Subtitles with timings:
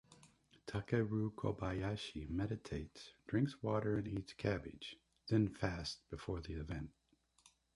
[0.65, 4.95] Takeru Kobayashi meditates, drinks water and eats cabbage,
[5.27, 6.89] then fasts before the event.